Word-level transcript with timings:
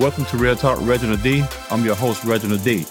Welcome 0.00 0.24
to 0.24 0.38
Real 0.38 0.56
Talk 0.56 0.78
Reginald 0.80 1.22
D. 1.22 1.44
I'm 1.70 1.84
your 1.84 1.94
host, 1.94 2.24
Reginald 2.24 2.64
D. 2.64 2.86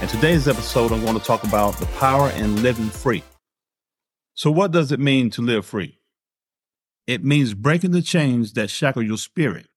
In 0.00 0.08
today's 0.08 0.48
episode, 0.48 0.90
I'm 0.90 1.04
going 1.04 1.18
to 1.18 1.22
talk 1.22 1.44
about 1.44 1.76
the 1.76 1.84
power 1.98 2.30
in 2.30 2.62
living 2.62 2.88
free. 2.88 3.22
So, 4.32 4.50
what 4.50 4.70
does 4.70 4.90
it 4.90 4.98
mean 4.98 5.28
to 5.32 5.42
live 5.42 5.66
free? 5.66 6.00
It 7.06 7.22
means 7.22 7.52
breaking 7.52 7.90
the 7.90 8.00
chains 8.00 8.54
that 8.54 8.70
shackle 8.70 9.02
your 9.02 9.18
spirit. 9.18 9.68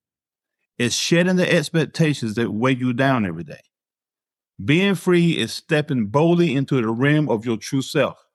It's 0.77 0.95
shedding 0.95 1.35
the 1.35 1.53
expectations 1.53 2.35
that 2.35 2.53
weigh 2.53 2.77
you 2.77 2.93
down 2.93 3.25
every 3.25 3.43
day. 3.43 3.59
Being 4.63 4.95
free 4.95 5.31
is 5.31 5.51
stepping 5.51 6.05
boldly 6.05 6.55
into 6.55 6.81
the 6.81 6.87
realm 6.87 7.27
of 7.27 7.45
your 7.45 7.57
true 7.57 7.81
self. 7.81 8.25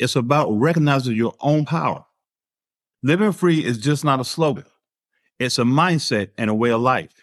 It's 0.00 0.16
about 0.16 0.50
recognizing 0.50 1.14
your 1.14 1.34
own 1.38 1.64
power. 1.64 2.06
Living 3.04 3.30
free 3.30 3.64
is 3.64 3.78
just 3.78 4.04
not 4.04 4.18
a 4.18 4.24
slogan. 4.24 4.64
It's 5.38 5.60
a 5.60 5.62
mindset 5.62 6.30
and 6.36 6.50
a 6.50 6.54
way 6.54 6.72
of 6.72 6.80
life. 6.80 7.21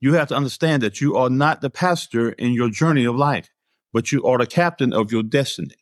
You 0.00 0.14
have 0.14 0.28
to 0.28 0.36
understand 0.36 0.82
that 0.82 1.00
you 1.00 1.16
are 1.16 1.28
not 1.28 1.60
the 1.60 1.70
pastor 1.70 2.30
in 2.30 2.52
your 2.52 2.70
journey 2.70 3.04
of 3.04 3.16
life, 3.16 3.50
but 3.92 4.12
you 4.12 4.24
are 4.24 4.38
the 4.38 4.46
captain 4.46 4.92
of 4.92 5.12
your 5.12 5.22
destiny. 5.22 5.74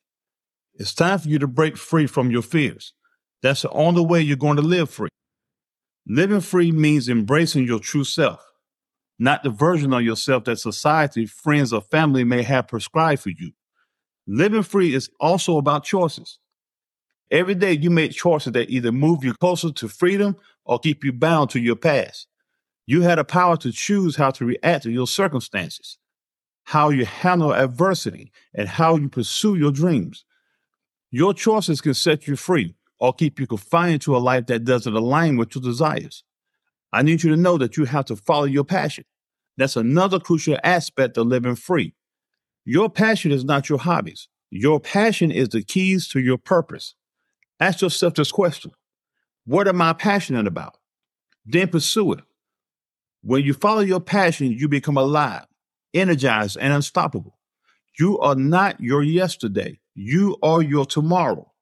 It's 0.75 0.95
time 0.95 1.19
for 1.21 1.29
you 1.29 1.39
to 1.39 1.47
break 1.47 1.77
free 1.77 2.07
from 2.07 2.31
your 2.31 2.43
fears. 2.43 2.93
That's 3.43 3.63
the 3.63 3.71
only 3.71 4.05
way 4.05 4.21
you're 4.21 4.37
going 4.37 4.57
to 4.57 4.63
live 4.63 4.91
free. 4.91 5.09
Living 6.07 6.41
free 6.41 6.73
means 6.73 7.09
embracing 7.09 7.65
your 7.65 7.79
true 7.79 8.05
self, 8.05 8.45
not 9.19 9.43
the 9.43 9.51
version 9.51 9.93
of 9.93 10.03
yourself 10.03 10.45
that 10.45 10.59
society, 10.59 11.27
friends, 11.27 11.73
or 11.73 11.81
family 11.81 12.25
may 12.25 12.43
have 12.43 12.67
prescribed 12.67 13.23
for 13.23 13.31
you. 13.31 13.53
Living 14.27 14.63
free 14.63 14.95
is 14.95 15.11
also 15.21 15.59
about 15.59 15.85
choices. 15.85 16.39
Every 17.31 17.55
day 17.55 17.73
you 17.73 17.91
make 17.91 18.13
choices 18.13 18.53
that 18.53 18.71
either 18.71 18.91
move 18.91 19.23
you 19.23 19.35
closer 19.35 19.71
to 19.71 19.89
freedom 19.89 20.37
or 20.65 20.79
keep 20.79 21.05
you 21.05 21.13
bound 21.13 21.51
to 21.51 21.61
your 21.61 21.77
past. 21.77 22.27
You 22.89 23.03
had 23.03 23.19
a 23.19 23.25
power 23.25 23.59
to 23.59 23.71
choose 23.71 24.17
how 24.17 24.31
to 24.31 24.47
react 24.47 24.85
to 24.85 24.91
your 24.91 25.07
circumstances, 25.07 25.99
how 26.65 26.89
you 26.89 27.05
handle 27.05 27.53
adversity, 27.53 28.33
and 28.55 28.67
how 28.67 28.97
you 28.97 29.11
pursue 29.11 29.57
your 29.57 29.73
dreams. 29.73 30.25
Your 31.11 31.35
choices 31.35 31.83
can 31.83 31.93
set 31.93 32.27
you 32.27 32.35
free 32.35 32.77
or 32.99 33.13
keep 33.13 33.39
you 33.39 33.47
confined 33.47 34.01
to 34.03 34.17
a 34.17 34.25
life 34.31 34.47
that 34.47 34.65
doesn't 34.65 34.97
align 34.97 35.37
with 35.37 35.55
your 35.55 35.61
desires. 35.61 36.25
I 36.91 37.03
need 37.03 37.23
you 37.23 37.29
to 37.29 37.37
know 37.37 37.59
that 37.59 37.77
you 37.77 37.85
have 37.85 38.07
to 38.07 38.17
follow 38.17 38.45
your 38.45 38.65
passion. 38.65 39.05
That's 39.59 39.77
another 39.77 40.19
crucial 40.19 40.57
aspect 40.65 41.19
of 41.19 41.27
living 41.27 41.57
free. 41.57 41.93
Your 42.65 42.89
passion 42.89 43.33
is 43.33 43.45
not 43.45 43.69
your 43.69 43.81
hobbies. 43.81 44.29
Your 44.49 44.81
passion 44.81 45.31
is 45.31 45.51
the 45.51 45.63
keys 45.63 46.09
to 46.09 46.21
your 46.21 46.39
purpose. 46.39 46.95
Ask 47.61 47.83
yourself 47.83 48.15
this 48.15 48.33
question 48.33 48.73
What 49.45 49.69
am 49.69 49.83
I 49.83 49.93
passionate 49.93 50.47
about? 50.47 50.79
Then 51.45 51.69
pursue 51.69 52.15
it. 52.15 52.21
When 53.29 53.45
you 53.45 53.53
follow 53.53 53.83
your 53.83 54.01
passion, 54.01 54.53
you 54.53 54.69
become 54.69 54.97
alive, 54.97 55.45
energized, 55.93 56.57
and 56.59 56.73
unstoppable. 56.73 57.39
You 57.99 58.19
are 58.21 58.35
not 58.35 58.81
your 58.81 59.03
yesterday. 59.03 59.81
You 59.95 60.39
are 60.43 60.63
your 60.63 60.87
tomorrow. 60.87 61.53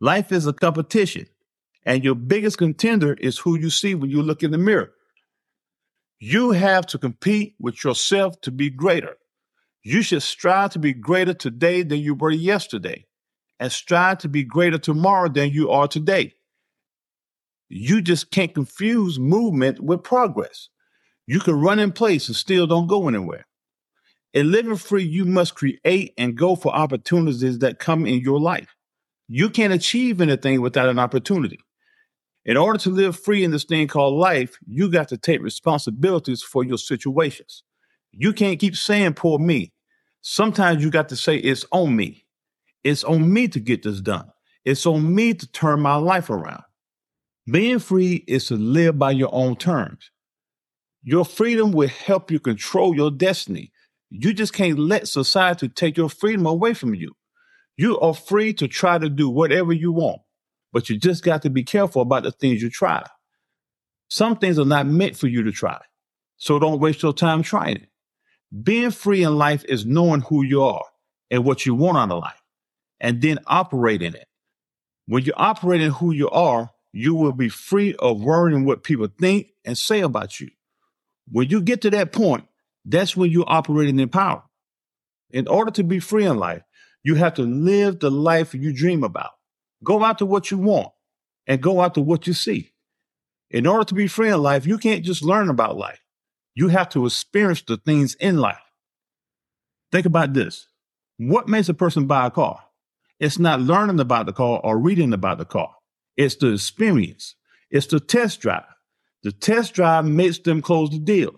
Life 0.00 0.32
is 0.32 0.48
a 0.48 0.52
competition, 0.52 1.26
and 1.86 2.02
your 2.02 2.16
biggest 2.16 2.58
contender 2.58 3.14
is 3.14 3.38
who 3.38 3.56
you 3.56 3.70
see 3.70 3.94
when 3.94 4.10
you 4.10 4.20
look 4.20 4.42
in 4.42 4.50
the 4.50 4.58
mirror. 4.58 4.90
You 6.18 6.50
have 6.50 6.86
to 6.86 6.98
compete 6.98 7.54
with 7.60 7.84
yourself 7.84 8.40
to 8.40 8.50
be 8.50 8.68
greater. 8.68 9.14
You 9.84 10.02
should 10.02 10.24
strive 10.24 10.70
to 10.70 10.80
be 10.80 10.92
greater 10.92 11.34
today 11.34 11.84
than 11.84 12.00
you 12.00 12.16
were 12.16 12.32
yesterday, 12.32 13.06
and 13.60 13.70
strive 13.70 14.18
to 14.18 14.28
be 14.28 14.42
greater 14.42 14.78
tomorrow 14.78 15.28
than 15.28 15.50
you 15.50 15.70
are 15.70 15.86
today. 15.86 16.34
You 17.76 18.02
just 18.02 18.30
can't 18.30 18.54
confuse 18.54 19.18
movement 19.18 19.80
with 19.80 20.04
progress. 20.04 20.68
You 21.26 21.40
can 21.40 21.60
run 21.60 21.80
in 21.80 21.90
place 21.90 22.28
and 22.28 22.36
still 22.36 22.68
don't 22.68 22.86
go 22.86 23.08
anywhere. 23.08 23.48
In 24.32 24.52
living 24.52 24.76
free, 24.76 25.02
you 25.02 25.24
must 25.24 25.56
create 25.56 26.14
and 26.16 26.36
go 26.36 26.54
for 26.54 26.72
opportunities 26.72 27.58
that 27.58 27.80
come 27.80 28.06
in 28.06 28.20
your 28.20 28.38
life. 28.38 28.76
You 29.26 29.50
can't 29.50 29.72
achieve 29.72 30.20
anything 30.20 30.60
without 30.60 30.88
an 30.88 31.00
opportunity. 31.00 31.58
In 32.44 32.56
order 32.56 32.78
to 32.78 32.90
live 32.90 33.18
free 33.18 33.42
in 33.42 33.50
this 33.50 33.64
thing 33.64 33.88
called 33.88 34.20
life, 34.20 34.56
you 34.68 34.88
got 34.88 35.08
to 35.08 35.18
take 35.18 35.42
responsibilities 35.42 36.44
for 36.44 36.62
your 36.62 36.78
situations. 36.78 37.64
You 38.12 38.32
can't 38.32 38.60
keep 38.60 38.76
saying, 38.76 39.14
poor 39.14 39.40
me. 39.40 39.72
Sometimes 40.20 40.80
you 40.80 40.92
got 40.92 41.08
to 41.08 41.16
say, 41.16 41.38
it's 41.38 41.64
on 41.72 41.96
me. 41.96 42.24
It's 42.84 43.02
on 43.02 43.32
me 43.32 43.48
to 43.48 43.58
get 43.58 43.82
this 43.82 44.00
done. 44.00 44.30
It's 44.64 44.86
on 44.86 45.12
me 45.12 45.34
to 45.34 45.50
turn 45.50 45.80
my 45.80 45.96
life 45.96 46.30
around. 46.30 46.62
Being 47.50 47.78
free 47.78 48.24
is 48.26 48.46
to 48.46 48.56
live 48.56 48.98
by 48.98 49.10
your 49.10 49.28
own 49.32 49.56
terms. 49.56 50.10
Your 51.02 51.24
freedom 51.26 51.72
will 51.72 51.88
help 51.88 52.30
you 52.30 52.40
control 52.40 52.96
your 52.96 53.10
destiny. 53.10 53.70
You 54.08 54.32
just 54.32 54.54
can't 54.54 54.78
let 54.78 55.08
society 55.08 55.68
take 55.68 55.96
your 55.96 56.08
freedom 56.08 56.46
away 56.46 56.72
from 56.72 56.94
you. 56.94 57.12
You 57.76 57.98
are 58.00 58.14
free 58.14 58.54
to 58.54 58.68
try 58.68 58.98
to 58.98 59.10
do 59.10 59.28
whatever 59.28 59.72
you 59.72 59.92
want, 59.92 60.22
but 60.72 60.88
you 60.88 60.98
just 60.98 61.22
got 61.22 61.42
to 61.42 61.50
be 61.50 61.64
careful 61.64 62.00
about 62.00 62.22
the 62.22 62.30
things 62.30 62.62
you 62.62 62.70
try. 62.70 63.04
Some 64.08 64.36
things 64.36 64.58
are 64.58 64.64
not 64.64 64.86
meant 64.86 65.16
for 65.16 65.26
you 65.26 65.42
to 65.42 65.52
try, 65.52 65.80
so 66.36 66.58
don't 66.58 66.80
waste 66.80 67.02
your 67.02 67.12
time 67.12 67.42
trying 67.42 67.76
it. 67.76 67.88
Being 68.62 68.92
free 68.92 69.22
in 69.22 69.36
life 69.36 69.64
is 69.68 69.84
knowing 69.84 70.20
who 70.20 70.44
you 70.44 70.62
are 70.62 70.84
and 71.30 71.44
what 71.44 71.66
you 71.66 71.74
want 71.74 71.98
out 71.98 72.12
of 72.12 72.22
life, 72.22 72.40
and 73.00 73.20
then 73.20 73.40
operating 73.46 74.14
it. 74.14 74.28
When 75.06 75.24
you 75.24 75.32
operate 75.36 75.80
in 75.82 75.90
who 75.90 76.12
you 76.12 76.30
are, 76.30 76.70
you 76.96 77.12
will 77.16 77.32
be 77.32 77.48
free 77.48 77.92
of 77.96 78.22
worrying 78.22 78.64
what 78.64 78.84
people 78.84 79.08
think 79.20 79.48
and 79.64 79.76
say 79.76 80.00
about 80.00 80.38
you. 80.38 80.48
When 81.28 81.48
you 81.48 81.60
get 81.60 81.82
to 81.82 81.90
that 81.90 82.12
point, 82.12 82.46
that's 82.84 83.16
when 83.16 83.30
you're 83.30 83.44
operating 83.48 83.98
in 83.98 84.08
power. 84.08 84.44
In 85.30 85.48
order 85.48 85.72
to 85.72 85.82
be 85.82 85.98
free 85.98 86.24
in 86.24 86.38
life, 86.38 86.62
you 87.02 87.16
have 87.16 87.34
to 87.34 87.42
live 87.42 87.98
the 87.98 88.12
life 88.12 88.54
you 88.54 88.72
dream 88.72 89.02
about. 89.02 89.32
Go 89.82 90.04
out 90.04 90.18
to 90.18 90.26
what 90.26 90.52
you 90.52 90.58
want 90.58 90.92
and 91.48 91.60
go 91.60 91.80
out 91.80 91.94
to 91.94 92.00
what 92.00 92.28
you 92.28 92.32
see. 92.32 92.70
In 93.50 93.66
order 93.66 93.84
to 93.84 93.94
be 93.94 94.06
free 94.06 94.30
in 94.30 94.40
life, 94.40 94.64
you 94.64 94.78
can't 94.78 95.04
just 95.04 95.24
learn 95.24 95.50
about 95.50 95.76
life. 95.76 96.00
You 96.54 96.68
have 96.68 96.90
to 96.90 97.06
experience 97.06 97.62
the 97.62 97.76
things 97.76 98.14
in 98.14 98.38
life. 98.38 98.62
Think 99.90 100.06
about 100.06 100.32
this. 100.32 100.68
What 101.16 101.48
makes 101.48 101.68
a 101.68 101.74
person 101.74 102.06
buy 102.06 102.26
a 102.26 102.30
car? 102.30 102.60
It's 103.18 103.38
not 103.38 103.60
learning 103.60 103.98
about 103.98 104.26
the 104.26 104.32
car 104.32 104.60
or 104.62 104.78
reading 104.78 105.12
about 105.12 105.38
the 105.38 105.44
car. 105.44 105.74
It's 106.16 106.36
the 106.36 106.52
experience. 106.52 107.34
It's 107.70 107.86
the 107.86 108.00
test 108.00 108.40
drive. 108.40 108.64
The 109.22 109.32
test 109.32 109.74
drive 109.74 110.04
makes 110.04 110.38
them 110.38 110.62
close 110.62 110.90
the 110.90 110.98
deal. 110.98 111.32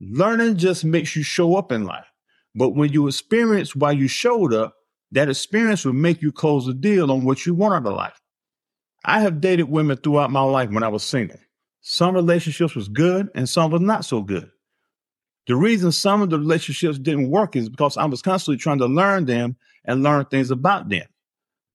Learning 0.00 0.56
just 0.56 0.84
makes 0.84 1.16
you 1.16 1.22
show 1.22 1.56
up 1.56 1.72
in 1.72 1.84
life. 1.84 2.06
But 2.54 2.70
when 2.70 2.92
you 2.92 3.08
experience 3.08 3.74
why 3.74 3.92
you 3.92 4.08
showed 4.08 4.54
up, 4.54 4.74
that 5.12 5.28
experience 5.28 5.84
will 5.84 5.92
make 5.92 6.22
you 6.22 6.32
close 6.32 6.66
the 6.66 6.74
deal 6.74 7.10
on 7.10 7.24
what 7.24 7.46
you 7.46 7.54
want 7.54 7.74
out 7.74 7.90
of 7.90 7.96
life. 7.96 8.20
I 9.04 9.20
have 9.20 9.40
dated 9.40 9.68
women 9.68 9.96
throughout 9.96 10.30
my 10.30 10.42
life 10.42 10.70
when 10.70 10.82
I 10.82 10.88
was 10.88 11.02
single. 11.02 11.38
Some 11.82 12.14
relationships 12.14 12.74
was 12.74 12.88
good 12.88 13.28
and 13.34 13.48
some 13.48 13.70
was 13.70 13.82
not 13.82 14.04
so 14.04 14.22
good. 14.22 14.50
The 15.46 15.56
reason 15.56 15.92
some 15.92 16.22
of 16.22 16.30
the 16.30 16.38
relationships 16.38 16.98
didn't 16.98 17.30
work 17.30 17.54
is 17.54 17.68
because 17.68 17.96
I 17.98 18.06
was 18.06 18.22
constantly 18.22 18.56
trying 18.56 18.78
to 18.78 18.86
learn 18.86 19.26
them 19.26 19.56
and 19.84 20.02
learn 20.02 20.24
things 20.24 20.50
about 20.50 20.88
them. 20.88 21.04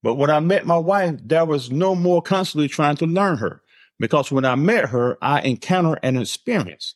But 0.01 0.15
when 0.15 0.29
I 0.29 0.39
met 0.39 0.65
my 0.65 0.77
wife, 0.77 1.19
there 1.23 1.45
was 1.45 1.71
no 1.71 1.95
more 1.95 2.21
constantly 2.21 2.67
trying 2.67 2.95
to 2.97 3.05
learn 3.05 3.37
her 3.37 3.61
because 3.99 4.31
when 4.31 4.45
I 4.45 4.55
met 4.55 4.89
her, 4.89 5.17
I 5.21 5.41
encountered 5.41 5.99
an 6.03 6.17
experience. 6.17 6.95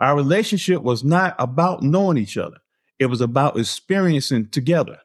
Our 0.00 0.16
relationship 0.16 0.82
was 0.82 1.02
not 1.02 1.34
about 1.38 1.82
knowing 1.82 2.18
each 2.18 2.36
other. 2.36 2.58
It 2.98 3.06
was 3.06 3.20
about 3.20 3.58
experiencing 3.58 4.48
together. 4.48 4.98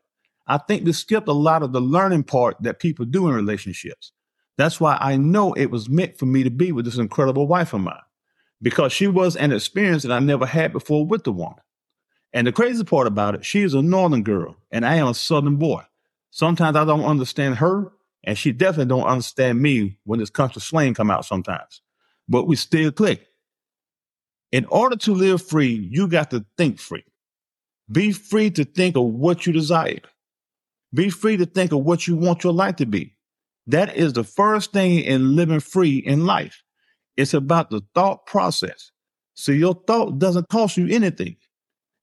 I 0.48 0.58
think 0.58 0.86
we 0.86 0.94
skipped 0.94 1.28
a 1.28 1.34
lot 1.34 1.64
of 1.64 1.74
the 1.74 1.82
learning 1.82 2.24
part 2.24 2.58
that 2.62 2.80
people 2.80 3.06
do 3.06 3.28
in 3.28 3.34
relationships. 3.34 4.12
That's 4.58 4.80
why 4.80 4.98
I 5.00 5.16
know 5.16 5.54
it 5.54 5.72
was 5.72 5.90
meant 5.90 6.18
for 6.18 6.26
me 6.26 6.44
to 6.44 6.50
be 6.50 6.72
with 6.72 6.86
this 6.86 6.98
incredible 6.98 7.48
wife 7.48 7.74
of 7.74 7.82
mine 7.82 8.02
because 8.62 8.92
she 8.92 9.08
was 9.08 9.36
an 9.36 9.52
experience 9.52 10.04
that 10.04 10.12
I 10.12 10.20
never 10.20 10.46
had 10.46 10.74
before 10.74 11.06
with 11.06 11.24
the 11.24 11.32
woman. 11.32 11.60
And 12.34 12.46
the 12.46 12.52
crazy 12.52 12.84
part 12.84 13.08
about 13.08 13.36
it, 13.36 13.46
she 13.46 13.62
is 13.62 13.74
a 13.74 13.82
northern 13.82 14.24
girl 14.24 14.58
and 14.72 14.86
I 14.86 14.96
am 14.96 15.08
a 15.08 15.14
southern 15.14 15.56
boy. 15.56 15.84
Sometimes 16.32 16.76
I 16.76 16.86
don't 16.86 17.04
understand 17.04 17.56
her, 17.56 17.92
and 18.24 18.38
she 18.38 18.52
definitely 18.52 18.86
don't 18.86 19.08
understand 19.08 19.62
me 19.62 19.98
when 20.04 20.20
this 20.20 20.30
country 20.30 20.62
slang 20.62 20.94
come 20.94 21.10
out 21.10 21.26
sometimes. 21.26 21.82
But 22.28 22.46
we 22.46 22.56
still 22.56 22.92
click. 22.92 23.26
In 24.52 24.66
order 24.66 24.96
to 24.98 25.14
live 25.14 25.46
free, 25.46 25.88
you 25.92 26.08
got 26.08 26.32
to 26.32 26.46
think 26.58 26.80
free. 26.80 27.04
Be 27.92 28.12
free 28.12 28.52
to 28.52 28.66
think 28.66 28.96
of 28.96 29.06
what 29.06 29.46
you 29.46 29.54
desire. 29.54 30.00
Be 30.94 31.10
free 31.10 31.38
to 31.38 31.46
think 31.46 31.72
of 31.72 31.80
what 31.80 32.08
you 32.08 32.16
want 32.16 32.44
your 32.44 32.54
life 32.54 32.76
to 32.78 32.86
be. 32.86 33.16
That 33.68 33.96
is 33.96 34.14
the 34.14 34.24
first 34.24 34.74
thing 34.74 35.00
in 35.00 35.36
living 35.36 35.60
free 35.60 35.98
in 35.98 36.26
life. 36.26 36.64
It's 37.18 37.34
about 37.34 37.70
the 37.70 37.82
thought 37.94 38.26
process. 38.26 38.92
So 39.36 39.52
your 39.52 39.76
thought 39.88 40.20
doesn't 40.20 40.50
cost 40.50 40.78
you 40.78 40.88
anything. 40.88 41.38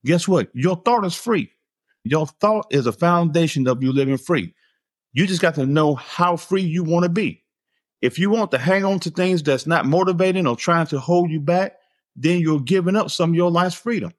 Guess 0.04 0.28
what? 0.28 0.48
Your 0.54 0.76
thought 0.76 1.04
is 1.04 1.14
free. 1.14 1.50
Your 2.08 2.26
thought 2.26 2.66
is 2.70 2.86
a 2.86 2.92
foundation 2.92 3.66
of 3.66 3.82
you 3.82 3.92
living 3.92 4.16
free. 4.16 4.54
You 5.12 5.26
just 5.26 5.42
got 5.42 5.56
to 5.56 5.66
know 5.66 5.94
how 5.96 6.36
free 6.36 6.62
you 6.62 6.84
want 6.84 7.02
to 7.02 7.08
be. 7.08 7.42
If 8.00 8.18
you 8.18 8.30
want 8.30 8.50
to 8.52 8.58
hang 8.58 8.84
on 8.84 9.00
to 9.00 9.10
things 9.10 9.42
that's 9.42 9.66
not 9.66 9.86
motivating 9.86 10.46
or 10.46 10.54
trying 10.54 10.86
to 10.88 11.00
hold 11.00 11.30
you 11.30 11.40
back, 11.40 11.78
then 12.14 12.40
you're 12.40 12.60
giving 12.60 12.94
up 12.94 13.10
some 13.10 13.30
of 13.30 13.36
your 13.36 13.50
life's 13.50 13.74
freedom. 13.74 14.12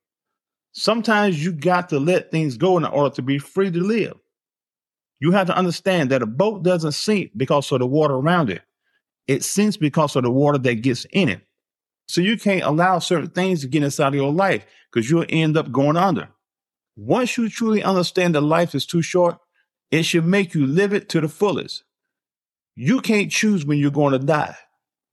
Sometimes 0.73 1.43
you 1.43 1.53
got 1.53 1.89
to 1.89 1.99
let 1.99 2.29
things 2.29 2.57
go 2.57 2.77
in 2.77 2.85
order 2.85 3.15
to 3.15 3.21
be 3.21 3.37
free 3.37 3.71
to 3.71 3.79
live. 3.79 4.17
You 5.19 5.31
have 5.31 5.47
to 5.47 5.57
understand 5.57 6.11
that 6.11 6.21
a 6.21 6.27
boat 6.27 6.63
doesn't 6.63 6.91
sink 6.91 7.31
because 7.37 7.71
of 7.71 7.79
the 7.79 7.87
water 7.87 8.15
around 8.15 8.49
it. 8.49 8.61
It 9.27 9.43
sinks 9.43 9.77
because 9.77 10.15
of 10.15 10.23
the 10.23 10.31
water 10.31 10.57
that 10.57 10.81
gets 10.81 11.05
in 11.11 11.29
it. 11.29 11.41
So 12.07 12.21
you 12.21 12.37
can't 12.37 12.63
allow 12.63 12.99
certain 12.99 13.29
things 13.29 13.61
to 13.61 13.67
get 13.67 13.83
inside 13.83 14.09
of 14.09 14.15
your 14.15 14.31
life 14.31 14.65
because 14.91 15.09
you'll 15.09 15.25
end 15.29 15.57
up 15.57 15.71
going 15.71 15.97
under. 15.97 16.29
Once 16.97 17.38
you 17.38 17.47
truly 17.47 17.83
understand 17.83 18.33
that 18.33 18.41
life 18.41 18.73
is 18.73 18.85
too 18.85 19.03
short, 19.03 19.38
it 19.91 20.01
should 20.03 20.25
make 20.25 20.55
you 20.55 20.65
live 20.65 20.94
it 20.94 21.07
to 21.07 21.21
the 21.21 21.29
fullest. 21.29 21.83
You 22.75 23.01
can't 23.01 23.31
choose 23.31 23.65
when 23.65 23.77
you're 23.77 23.91
going 23.91 24.13
to 24.13 24.25
die, 24.25 24.57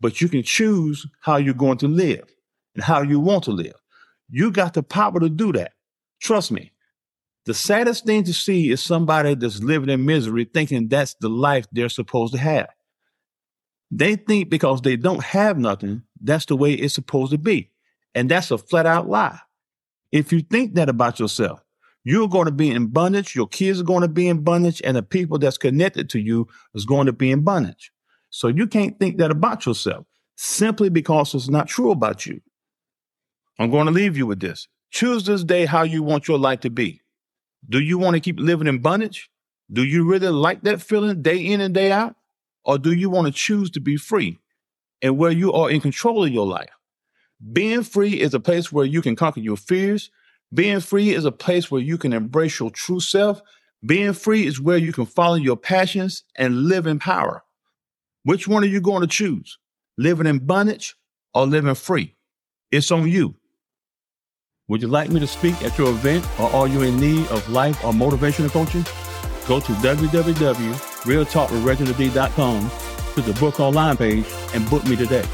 but 0.01 0.21
you 0.21 0.29
can 0.29 0.43
choose 0.43 1.07
how 1.21 1.37
you're 1.37 1.53
going 1.53 1.77
to 1.79 1.89
live 1.89 2.25
and 2.75 2.83
how 2.83 3.03
you 3.03 3.21
want 3.21 3.45
to 3.45 3.51
live. 3.51 3.75
You 4.31 4.51
got 4.51 4.73
the 4.73 4.83
power 4.83 5.21
to 5.21 5.29
do 5.29 5.53
that. 5.53 5.73
Trust 6.21 6.51
me. 6.51 6.73
The 7.45 7.53
saddest 7.53 8.07
thing 8.07 8.25
to 8.25 8.33
see 8.33 8.71
is 8.71 8.83
somebody 8.83 9.35
that's 9.35 9.63
living 9.63 9.91
in 9.91 10.07
misery 10.07 10.47
thinking 10.47 10.89
that's 10.89 11.15
the 11.21 11.29
life 11.29 11.67
they're 11.71 11.91
supposed 11.91 12.33
to 12.33 12.41
have. 12.41 12.71
They 13.91 14.17
think 14.17 14.49
because 14.49 14.81
they 14.81 14.97
don't 14.97 15.23
have 15.23 15.59
nothing, 15.59 16.03
that's 16.21 16.47
the 16.47 16.57
way 16.57 16.73
it's 16.73 16.95
supposed 16.95 17.33
to 17.33 17.39
be. 17.39 17.71
And 18.15 18.31
that's 18.31 18.51
a 18.51 18.57
flat 18.57 18.87
out 18.87 19.09
lie. 19.09 19.39
If 20.11 20.33
you 20.33 20.41
think 20.41 20.75
that 20.75 20.89
about 20.89 21.21
yourself, 21.21 21.64
you're 22.05 22.29
going 22.29 22.47
to 22.47 22.53
be 22.53 22.71
in 22.71 22.89
bondage, 22.89 23.35
your 23.35 23.49
kids 23.49 23.81
are 23.81 23.85
going 23.85 24.03
to 24.03 24.09
be 24.09 24.29
in 24.29 24.43
bondage, 24.43 24.81
and 24.85 24.97
the 24.97 25.03
people 25.03 25.39
that's 25.39 25.59
connected 25.59 26.11
to 26.11 26.21
you 26.21 26.47
is 26.75 26.85
going 26.85 27.07
to 27.07 27.13
be 27.13 27.31
in 27.31 27.43
bondage. 27.43 27.91
So 28.31 28.49
you 28.49 28.67
can't 28.67 28.99
think 28.99 29.19
that 29.19 29.31
about 29.31 29.65
yourself 29.67 30.07
simply 30.37 30.89
because 30.91 31.35
it's 31.35 31.49
not 31.49 31.69
true 31.69 31.91
about 31.91 32.27
you. 32.27 32.41
I'm 33.59 33.71
going 33.71 33.87
to 33.87 33.93
leave 33.93 34.17
you 34.17 34.27
with 34.27 34.41
this. 34.41 34.69
Choose 34.91 35.25
this 35.25 35.45
day 35.45 35.65
how 35.65 35.83
you 35.83 36.03
want 36.03 36.29
your 36.29 36.39
life 36.39 36.61
to 36.61 36.71
be. 36.71 37.01
Do 37.69 37.81
you 37.81 37.99
want 37.99 38.15
to 38.15 38.21
keep 38.21 38.39
living 38.39 38.67
in 38.67 38.79
bondage? 38.79 39.31
Do 39.73 39.83
you 39.83 40.05
really 40.05 40.29
like 40.29 40.63
that 40.63 40.83
feeling 40.83 41.23
day 41.23 41.39
in 41.39 41.61
and 41.61 41.75
day 41.75 41.91
out? 41.91 42.17
Or 42.65 42.79
do 42.79 42.93
you 42.93 43.11
want 43.11 43.27
to 43.27 43.33
choose 43.33 43.71
to 43.73 43.81
be 43.81 43.97
free 43.97 44.39
and 45.03 45.17
where 45.17 45.31
you 45.31 45.53
are 45.53 45.71
in 45.71 45.81
control 45.81 46.25
of 46.25 46.31
your 46.31 46.47
life? 46.47 46.71
Being 47.53 47.83
free 47.83 48.21
is 48.21 48.35
a 48.35 48.41
place 48.41 48.73
where 48.73 48.87
you 48.87 49.03
can 49.03 49.17
conquer 49.17 49.41
your 49.41 49.57
fears. 49.57 50.11
Being 50.53 50.81
free 50.81 51.11
is 51.11 51.25
a 51.25 51.33
place 51.33 51.71
where 51.71 51.81
you 51.81 51.97
can 51.99 52.13
embrace 52.13 52.61
your 52.61 52.71
true 52.71 53.01
self. 53.01 53.41
Being 53.85 54.13
free 54.13 54.47
is 54.47 54.61
where 54.61 54.79
you 54.79 54.93
can 54.93 55.07
follow 55.07 55.37
your 55.37 55.57
passions 55.57 56.25
and 56.37 56.69
live 56.69 56.87
in 56.87 56.99
power. 56.99 57.43
Which 58.25 58.47
one 58.49 58.63
are 58.63 58.69
you 58.69 58.81
going 58.81 59.03
to 59.03 59.07
choose? 59.07 59.59
Living 59.99 60.27
in 60.27 60.39
bondage 60.41 60.97
or 61.35 61.47
living 61.47 61.75
free? 61.75 62.17
It's 62.71 62.91
on 62.91 63.07
you. 63.09 63.35
Would 64.69 64.81
you 64.81 64.89
like 64.89 65.11
me 65.11 65.21
to 65.21 65.27
speak 65.27 65.61
at 65.63 65.77
your 65.77 65.91
event 65.91 66.27
or 66.41 66.49
are 66.51 66.67
you 66.67 66.81
in 66.83 66.99
need 66.99 67.27
of 67.29 67.47
life 67.51 67.85
or 67.85 67.93
motivational 67.93 68.51
coaching? 68.51 68.83
Go 69.47 69.61
to 69.61 69.73
www.realtalkwithreginald.com 69.73 72.71
to 73.15 73.21
the 73.21 73.39
book 73.39 73.61
online 73.61 73.97
page 73.97 74.25
and 74.55 74.69
book 74.71 74.85
me 74.87 74.97
today. 74.97 75.25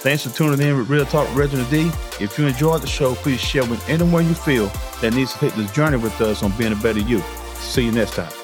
Thanks 0.00 0.26
for 0.26 0.30
tuning 0.34 0.66
in 0.66 0.78
with 0.78 0.88
Real 0.88 1.04
Talk 1.04 1.28
Reginald 1.36 1.68
D. 1.68 1.90
If 2.20 2.38
you 2.38 2.46
enjoyed 2.46 2.80
the 2.80 2.86
show, 2.86 3.14
please 3.16 3.38
share 3.38 3.66
with 3.66 3.86
anyone 3.86 4.26
you 4.26 4.34
feel 4.34 4.68
that 5.02 5.12
needs 5.12 5.34
to 5.34 5.38
take 5.40 5.54
this 5.56 5.70
journey 5.72 5.98
with 5.98 6.18
us 6.22 6.42
on 6.42 6.52
being 6.56 6.72
a 6.72 6.76
better 6.76 7.00
you. 7.00 7.22
See 7.56 7.84
you 7.84 7.92
next 7.92 8.14
time. 8.14 8.39